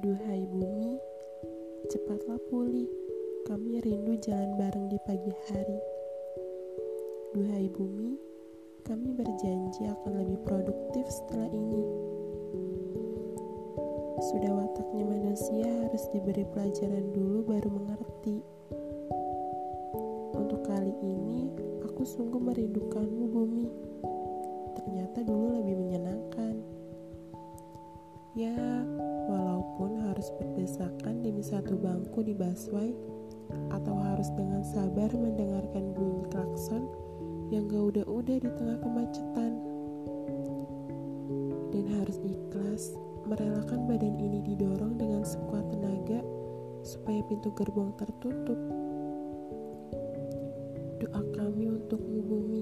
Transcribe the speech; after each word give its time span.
Duhai 0.00 0.48
bumi, 0.48 0.96
cepatlah 1.92 2.40
pulih. 2.48 2.88
Kami 3.44 3.84
rindu 3.84 4.16
jalan 4.24 4.56
bareng 4.56 4.88
di 4.88 4.96
pagi 5.04 5.28
hari. 5.28 5.76
Duhai 7.36 7.68
bumi, 7.68 8.16
kami 8.80 9.12
berjanji 9.12 9.92
akan 9.92 10.24
lebih 10.24 10.40
produktif 10.48 11.04
setelah 11.04 11.52
ini. 11.52 11.84
Sudah 14.32 14.64
wataknya 14.64 15.04
manusia 15.04 15.68
harus 15.68 16.08
diberi 16.16 16.48
pelajaran 16.48 17.12
dulu 17.12 17.44
baru 17.44 17.68
mengerti. 17.68 18.40
Untuk 20.32 20.64
kali 20.64 20.96
ini, 21.04 21.52
aku 21.84 22.08
sungguh 22.08 22.40
merindukanmu 22.40 23.24
bumi. 23.36 23.68
Ternyata 24.80 25.28
dulu 25.28 25.60
lebih 25.60 25.76
menyenangkan. 25.76 26.56
Ya, 28.32 28.56
harus 30.20 30.36
berdesakan 30.36 31.24
demi 31.24 31.40
satu 31.40 31.80
bangku 31.80 32.20
di 32.20 32.36
busway, 32.36 32.92
atau 33.72 33.96
harus 34.04 34.28
dengan 34.36 34.60
sabar 34.60 35.08
mendengarkan 35.16 35.96
bunyi 35.96 36.28
klakson 36.28 36.84
yang 37.48 37.64
gak 37.72 37.96
udah-udah 37.96 38.36
di 38.36 38.50
tengah 38.52 38.76
kemacetan. 38.84 39.52
Dan 41.72 41.84
harus 41.96 42.20
ikhlas 42.20 43.00
merelakan 43.24 43.88
badan 43.88 44.20
ini 44.20 44.44
didorong 44.44 45.00
dengan 45.00 45.24
sekuat 45.24 45.64
tenaga 45.72 46.20
supaya 46.84 47.24
pintu 47.24 47.48
gerbong 47.56 47.96
tertutup. 47.96 48.60
Doa 51.00 51.22
kami 51.32 51.80
untukmu 51.80 52.20
bumi 52.28 52.59